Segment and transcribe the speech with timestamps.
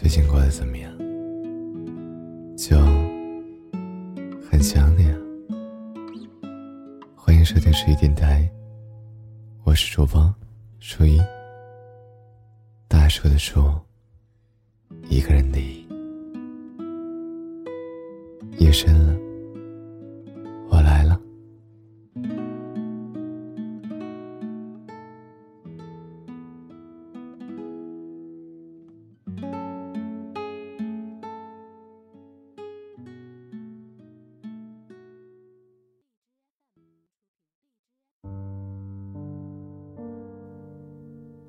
[0.00, 0.90] 最近过得怎么样？
[2.56, 2.74] 就
[4.50, 5.14] 很想你啊！
[7.14, 8.50] 欢迎收听十一电台，
[9.62, 10.34] 我是主播
[10.78, 11.20] 初一。
[12.88, 13.60] 大叔的树，
[15.10, 15.58] 一个人的。
[18.56, 19.14] 夜深了，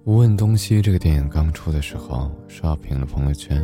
[0.03, 3.63] 无问东西这个电影刚出的时候，刷屏了朋友圈。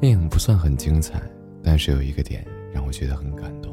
[0.00, 1.22] 电影不算很精彩，
[1.62, 3.72] 但是有一个点让我觉得很感动。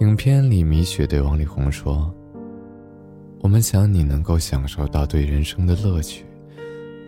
[0.00, 2.12] 影片里，米雪对王力宏说
[3.42, 6.24] ：“我们想你能够享受到对人生的乐趣，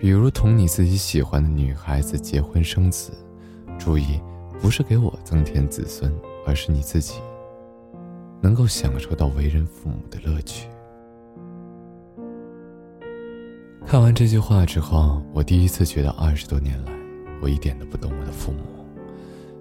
[0.00, 3.10] 比如同你自己喜欢的女孩子结婚生子。
[3.77, 4.20] 注意，
[4.60, 6.14] 不是给我增添子孙，
[6.47, 7.14] 而是你自己
[8.41, 10.69] 能够享受到为人父母的乐趣。”
[13.86, 16.92] 看完这句话之后，我第一次觉得二十多年来，
[17.40, 18.58] 我一点都不懂我的父母，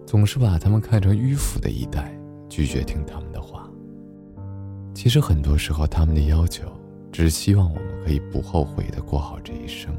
[0.04, 2.12] 总是把他们看成迂腐的一代，
[2.50, 3.70] 拒绝听他们的话。
[4.96, 6.64] 其实很多时候，他们的要求
[7.12, 9.96] 只是希望我们可以不后悔的过好这一生。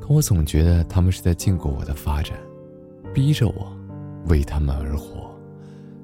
[0.00, 2.34] 可我总觉得他们是在禁锢我的发展，
[3.12, 3.70] 逼着我
[4.28, 5.30] 为他们而活，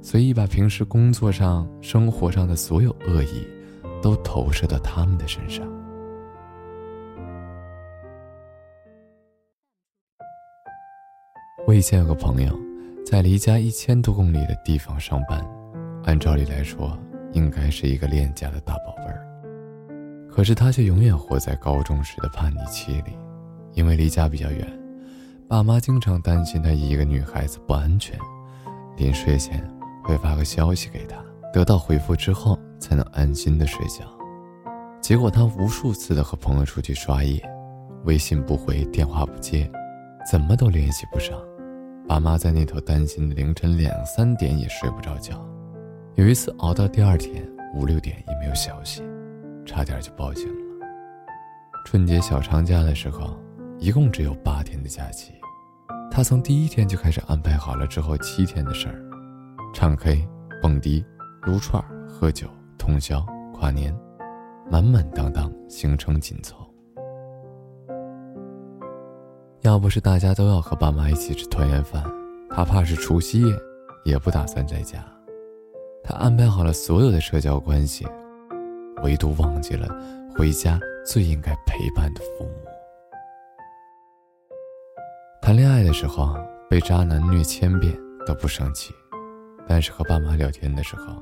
[0.03, 3.47] 随意把平时工作上、生活上的所有恶意，
[4.03, 5.67] 都投射到他们的身上。
[11.65, 12.55] 我以前有个朋友，
[13.05, 15.45] 在离家一千多公里的地方上班，
[16.05, 16.97] 按照理来说
[17.33, 19.27] 应该是一个恋家的大宝贝儿。
[20.31, 23.19] 可是他却永远活在高中时的叛逆期里，
[23.73, 24.69] 因为离家比较远，
[25.49, 28.17] 爸妈经常担心他一个女孩子不安全，
[28.97, 29.69] 临睡前
[30.05, 31.17] 会发个消息给他，
[31.53, 34.05] 得到回复之后才能安心的睡觉。
[35.01, 37.43] 结果他无数次的和朋友出去刷夜，
[38.05, 39.69] 微信不回，电话不接，
[40.29, 41.39] 怎么都联系不上。
[42.09, 45.45] 爸妈在那头担心的凌晨两三点也睡不着觉，
[46.15, 49.03] 有一次熬到第二天五六点也没有消息，
[49.65, 50.87] 差点就报警了。
[51.85, 53.37] 春节小长假的时候，
[53.79, 55.33] 一共只有八天的假期，
[56.11, 58.95] 他从第一天就开始安排好了之后七天的事儿：
[59.73, 60.27] 唱 K、
[60.61, 61.05] 蹦迪、
[61.43, 63.97] 撸串、喝酒、通宵、跨年，
[64.69, 66.66] 满满当当，行程紧凑。
[69.67, 72.01] 要不是大家都要和爸妈一起吃团圆饭，
[72.49, 73.53] 他怕是除夕夜
[74.05, 75.05] 也不打算在家。
[76.05, 78.07] 他安排好了所有的社交关系，
[79.03, 79.89] 唯独忘记了
[80.37, 82.53] 回家最应该陪伴的父母。
[85.43, 86.37] 谈恋爱的时候
[86.71, 87.93] 被渣男虐千遍
[88.25, 88.95] 都不生气，
[89.67, 91.21] 但是和爸妈聊天的时候，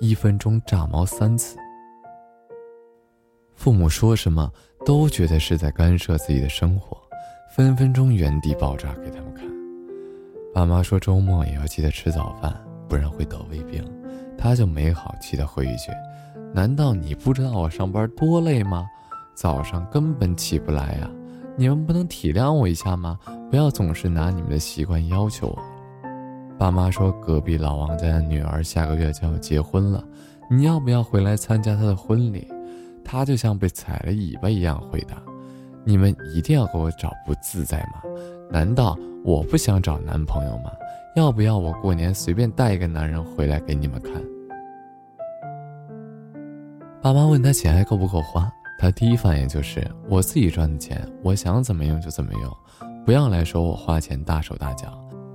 [0.00, 1.56] 一分钟炸毛三次。
[3.54, 4.52] 父母说什么
[4.84, 6.94] 都觉得是在干涉自己的生活。
[7.48, 9.46] 分分钟原地爆炸给他们看。
[10.52, 12.54] 爸妈说周末也要记得吃早饭，
[12.88, 13.82] 不然会得胃病。
[14.38, 15.90] 他就没好气的回一句
[16.52, 18.86] ：“难道你不知道我上班多累吗？
[19.34, 21.10] 早上根本起不来呀！
[21.56, 23.18] 你们不能体谅我一下吗？
[23.50, 25.58] 不要总是拿你们的习惯要求我。”
[26.58, 30.04] 爸妈说隔壁老王家的女儿下个月就要结婚了，
[30.50, 32.46] 你要不要回来参加她的婚礼？
[33.04, 35.16] 他就像被踩了尾巴一样回答。
[35.86, 38.02] 你们一定要给我找不自在吗？
[38.50, 40.72] 难道我不想找男朋友吗？
[41.14, 44.12] 要不要我过年随便带一个男人回来给你们看？
[47.00, 52.52] 爸妈问他钱还够不够花，他第一反应就是我自己赚的钱，我想怎么用就怎么用，
[53.04, 54.88] 不要来说我花钱大手大脚。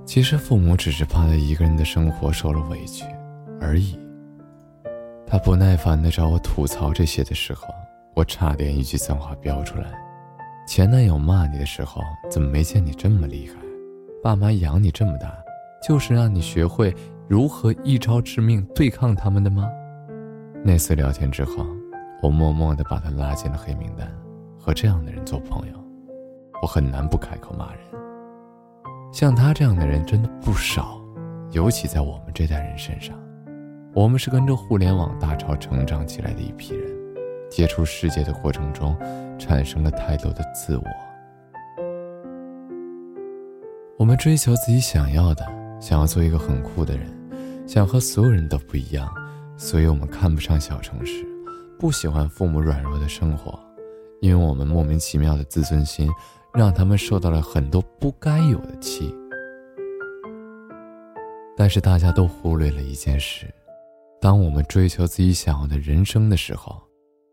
[0.04, 3.06] 其实父母只是怕他一个人的生活受了委屈
[3.58, 3.98] 而已。
[5.26, 7.68] 他不耐烦地找我吐槽这些的时候，
[8.14, 9.90] 我差点一句脏话飙出来。
[10.66, 12.00] 前男友骂你的时候，
[12.30, 13.54] 怎么没见你这么厉害？
[14.22, 15.36] 爸妈养你这么大，
[15.86, 16.94] 就是让你学会
[17.28, 19.68] 如何一招致命对抗他们的吗？
[20.64, 21.66] 那次聊天之后，
[22.22, 24.08] 我默默地把他拉进了黑名单。
[24.56, 25.74] 和这样的人做朋友，
[26.62, 27.80] 我很难不开口骂人。
[29.12, 31.00] 像他这样的人真的不少，
[31.50, 33.18] 尤其在我们这代人身上。
[33.92, 36.91] 我们是跟着互联网大潮成长起来的一批人，
[37.52, 38.96] 接触世界的过程中。
[39.38, 40.84] 产生了太多的自我。
[43.98, 45.44] 我们追求自己想要的，
[45.80, 47.08] 想要做一个很酷的人，
[47.66, 49.12] 想和所有人都不一样，
[49.56, 51.26] 所以我们看不上小城市，
[51.76, 53.58] 不喜欢父母软弱的生活，
[54.20, 56.08] 因为我们莫名其妙的自尊心，
[56.54, 59.12] 让他们受到了很多不该有的气。
[61.56, 63.52] 但是大家都忽略了一件事：
[64.20, 66.80] 当我们追求自己想要的人生的时候，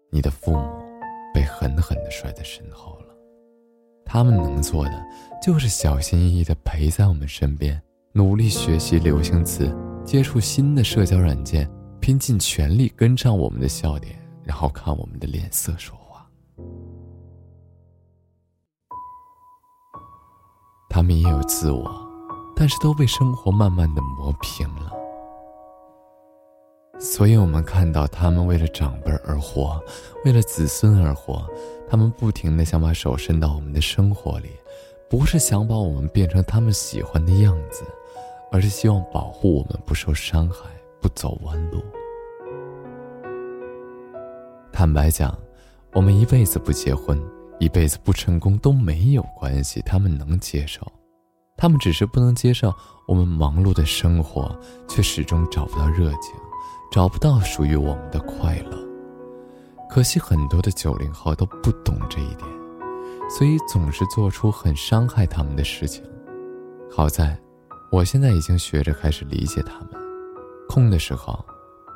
[0.09, 0.67] 你的父母
[1.33, 3.15] 被狠狠地甩在身后了。
[4.05, 5.05] 他们能做的
[5.41, 7.81] 就是小心翼翼地陪在我们身边，
[8.13, 11.69] 努力学习流行词，接触新的社交软件，
[11.99, 16.27] 拼尽全力跟上我们的笑点，然后看我们的脸色说话。
[20.89, 22.09] 他们也有自我。
[22.61, 24.91] 但是都被生活慢慢的磨平了，
[26.99, 29.81] 所以我们看到他们为了长辈而活，
[30.25, 31.47] 为了子孙而活，
[31.89, 34.49] 他们不停的想把手伸到我们的生活里，
[35.09, 37.83] 不是想把我们变成他们喜欢的样子，
[38.51, 40.69] 而是希望保护我们不受伤害，
[41.01, 41.81] 不走弯路。
[44.73, 45.33] 坦白讲，
[45.93, 47.17] 我们一辈子不结婚，
[47.59, 50.85] 一辈子不成功都没有关系，他们能接受。
[51.55, 52.73] 他们只是不能接受
[53.07, 54.53] 我们忙碌的生活，
[54.87, 56.33] 却始终找不到热情，
[56.91, 58.77] 找不到属于我们的快乐。
[59.89, 62.47] 可惜很多的九零后都不懂这一点，
[63.29, 66.03] 所以总是做出很伤害他们的事情。
[66.91, 67.37] 好在，
[67.91, 69.89] 我现在已经学着开始理解他们，
[70.67, 71.43] 空的时候，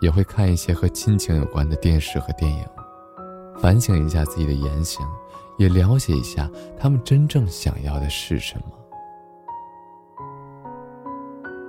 [0.01, 2.65] 也会看一些和亲情有关的电视和电影，
[3.57, 5.05] 反省一下自己的言行，
[5.57, 6.49] 也了解一下
[6.79, 8.65] 他们真正想要的是什么。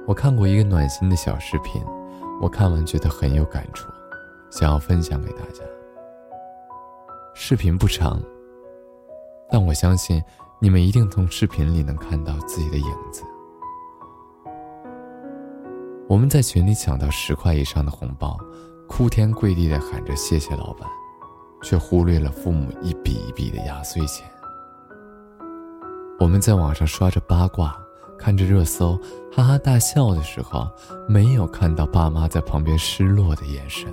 [0.06, 1.82] 我看过一个暖心的小视频，
[2.40, 3.88] 我看完觉得很有感触，
[4.50, 5.62] 想要分享给大家。
[7.32, 8.20] 视频不长，
[9.50, 10.22] 但我相信
[10.60, 13.25] 你们一定从视频里能看到自己的影子。
[16.08, 18.38] 我们在群里抢到十块以上的红包，
[18.88, 20.88] 哭天跪地的喊着谢谢老板，
[21.62, 24.28] 却忽略了父母一笔一笔的压岁钱。
[26.20, 27.83] 我们在网上刷着八卦。
[28.19, 28.99] 看着热搜，
[29.32, 30.66] 哈哈大笑的时候，
[31.08, 33.93] 没有看到爸妈在旁边失落的眼神。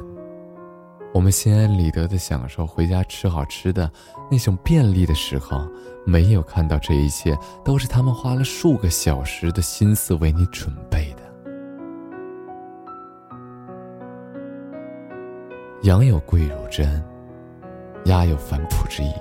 [1.14, 3.92] 我们心安理得的享受回家吃好吃的
[4.30, 5.68] 那种便利的时候，
[6.06, 11.24] 没有看到这一切都是他们花了数个小时的心思为你准备的。
[15.84, 17.04] 羊有跪乳之恩，
[18.06, 19.12] 鸭有反哺之意。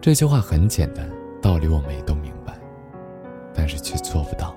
[0.00, 1.06] 这句话很简单，
[1.42, 2.19] 道理我没懂。
[3.60, 4.56] 但是却做不到。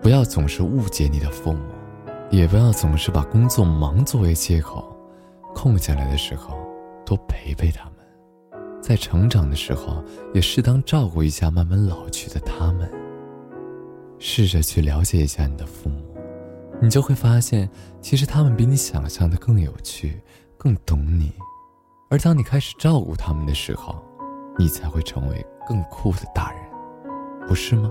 [0.00, 1.60] 不要总是误解你的父母，
[2.30, 4.96] 也不要总是把工作忙作为借口。
[5.54, 6.56] 空下来的时候，
[7.04, 7.96] 多陪陪他们；
[8.80, 10.02] 在成长的时候，
[10.32, 12.90] 也适当照顾一下慢慢老去的他们。
[14.18, 16.02] 试着去了解一下你的父母，
[16.80, 17.68] 你就会发现，
[18.00, 20.18] 其实他们比你想象的更有趣，
[20.56, 21.30] 更懂你。
[22.08, 24.02] 而当你开始照顾他们的时候，
[24.58, 26.57] 你才会成为更酷的大人。
[27.48, 27.90] 不是吗？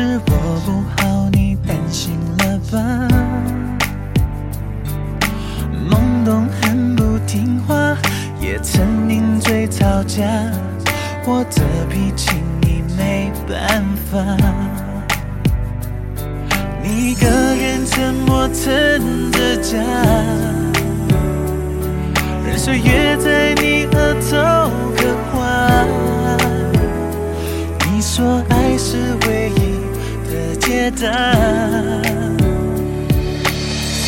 [0.00, 0.32] 是我
[0.64, 2.78] 不好，你担心了吧？
[5.90, 7.94] 懵懂很不听话，
[8.40, 10.24] 也曾顶嘴吵架，
[11.26, 12.30] 我的脾气
[12.62, 14.18] 你没办法。
[16.82, 19.76] 你一个人沉默撑着家，
[22.46, 23.29] 任岁月在
[30.80, 31.10] 解答。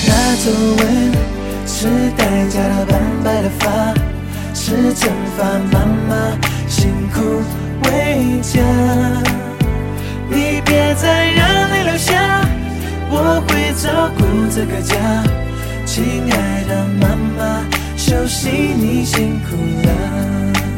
[0.09, 0.11] 那
[0.43, 1.12] 皱纹
[1.67, 1.87] 是
[2.17, 3.93] 代价的斑白的发，
[4.55, 6.11] 是惩罚妈妈
[6.67, 7.43] 辛苦
[7.85, 8.62] 为家。
[10.31, 12.41] 你别再让泪流下。
[13.11, 14.97] 我会照顾这个家，
[15.85, 17.67] 亲爱的妈妈，
[17.99, 20.72] 休息你辛苦了。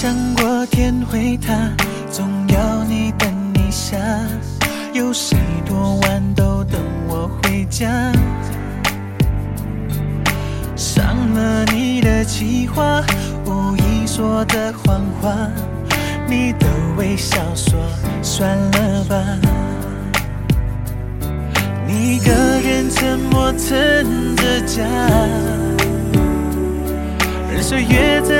[0.00, 1.52] 想过天会塌，
[2.08, 3.98] 总要你等一下，
[4.92, 5.36] 有谁
[5.66, 7.88] 多晚都等我回家。
[10.76, 13.02] 伤了你的计划。
[13.44, 15.34] 无意说的谎话，
[16.28, 17.76] 你的微笑说
[18.22, 19.16] 算了吧。
[21.88, 24.84] 你一个人沉默撑着家，
[27.50, 28.37] 任岁月在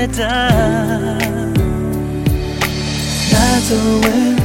[0.00, 0.24] 解答。
[3.30, 4.36] 那皱纹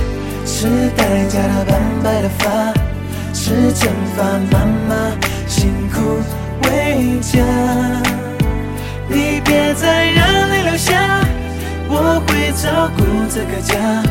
[0.45, 2.73] 是代价的斑白的发，
[3.33, 5.15] 是惩罚妈妈
[5.47, 6.19] 辛苦
[6.63, 7.39] 为家。
[9.07, 11.23] 你别再让泪流下，
[11.87, 14.03] 我会照顾这个家。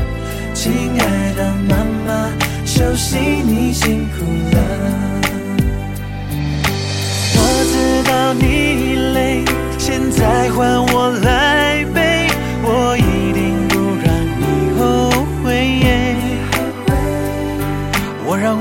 [0.55, 2.31] 亲爱的妈妈，
[2.65, 4.25] 休息你辛苦
[4.57, 4.59] 了。
[7.37, 7.39] 我
[7.71, 7.75] 知
[8.09, 9.45] 道你累，
[9.87, 12.27] 现在换我来背，
[12.63, 15.11] 我一定不让你后
[15.43, 15.45] 悔。
[18.27, 18.59] 我让